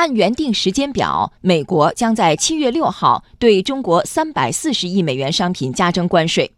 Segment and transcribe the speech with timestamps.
[0.00, 6.50] 按原定时间表，美国将在七月六号对中国三百四十亿美元商品加征关税。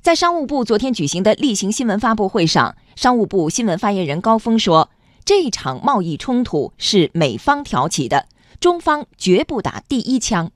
[0.00, 4.90] 在商务部昨天举行的例行新闻发布会上，商务部新闻发言人高峰说
[5.24, 8.26] ：“这场贸易冲突是美方挑起的，
[8.58, 10.50] 中方绝不打第一枪。”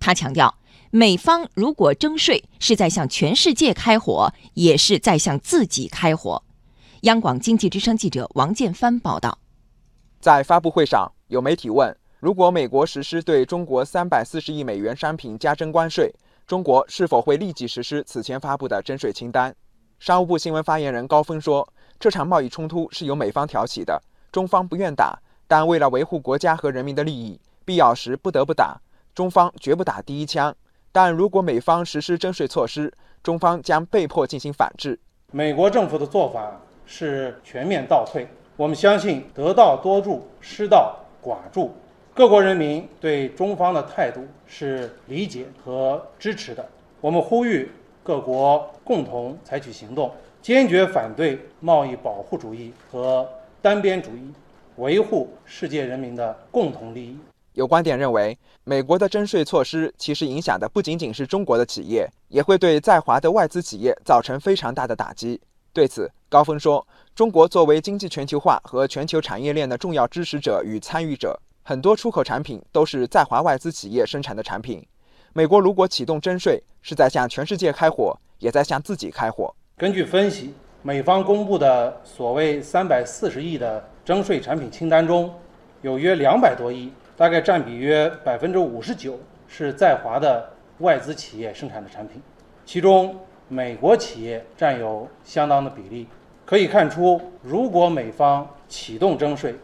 [0.00, 0.54] 他强调，
[0.90, 6.42] 美方如果征税，是在向全世界开火，也是在向自己开火。
[7.02, 9.36] 央广经济之声记者王建帆报道。
[10.18, 16.12] 在发布会上，有媒体问：“如果美国实施对中国三百四十亿美元商品加征关税？”
[16.46, 19.52] 中国是否会立即实施此前发布的征税清单？
[19.98, 24.00] 商务部新闻发言人高峰说：“这场贸易冲突是由美方挑起的，
[24.30, 28.80] 中方不愿打，但为了维护国家和人民的利益，必要时不得不打。
[29.12, 30.54] 中方绝不打第一枪，
[30.92, 32.92] 但如果美方实施征税措施，
[33.24, 34.96] 中方将被迫进行反制。”
[35.32, 41.72] 美国政府的做法是全面倒退，我们相信得道多助，失道寡助。
[42.14, 46.64] 各国人民对中方的态度是理解和支持的。
[47.00, 47.68] 我们呼吁
[48.02, 50.10] 各国共同采取行动，
[50.40, 53.28] 坚决反对贸易保护主义和
[53.60, 54.32] 单边主义，
[54.76, 57.18] 维护世界人民的共同利益。
[57.52, 65.40] 有观点认为，美国的征税措施其实影响的不仅仅是中国的企业，也会对在华的外资企业造成非常大的打击。
[65.76, 74.82] 对此，高峰说：“中国作为经济全球化和全球产业链的重要支持者与参与者。”很多出口产品都是在华外资企业生产的产品。
[75.34, 79.54] 美国如果启动征税，是在向全世界开火，也在向自己开火。
[79.76, 85.30] 根据分析，美方公布的所谓三百四十亿的征税产品清单中，
[85.82, 92.22] 有约两百多亿，大概占比约百分之五十九，是在华的外资企业生产的产品，
[92.64, 93.14] 其中
[93.48, 96.06] 美国企业占有相当的比例。
[96.44, 99.54] 可以看出，如果美方启动征税，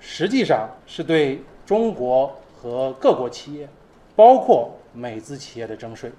[0.00, 1.42] 实际上是对。
[1.64, 3.66] 中国和各国企业，
[4.16, 6.10] 包括美资企业的征税，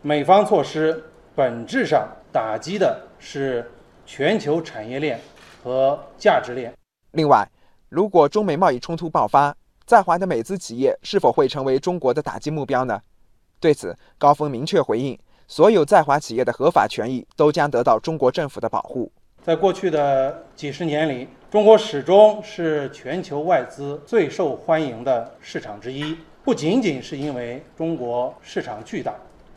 [0.00, 1.04] 美方措施
[1.36, 3.70] 本质上打击的是
[4.06, 5.20] 全球产业链
[5.62, 6.72] 和价值链。
[7.12, 7.48] 另外，
[7.90, 9.54] 如果中美贸易冲突爆发，
[9.84, 12.98] 在华的美资企业是否会成为中国的打击目标呢？
[13.60, 15.16] 对此，高峰明确回应：
[15.50, 19.10] 所有在华企业的合法权益都将得到中国政府的保护。
[19.42, 26.14] 在过去的几十年里，中国始终是全球外资最受欢迎的市场之一。
[26.44, 29.14] 不仅仅是因为中国市场巨大，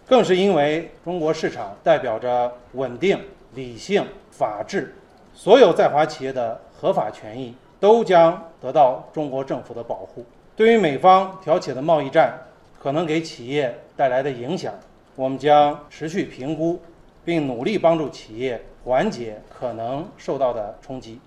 [0.08, 3.20] 更是因为中国市场代表着稳定、
[3.54, 4.96] 理性、法治。
[5.34, 10.26] 所有在华企业的合法权益都将得到中国政府的保护。
[10.56, 12.40] 对于美方挑起的贸易战
[12.82, 14.74] 可能给企业带来的影响，
[15.22, 16.82] 我们将持续评估，
[17.24, 18.60] 并努力帮助企业。
[18.84, 21.20] 缓解可能受到的冲击。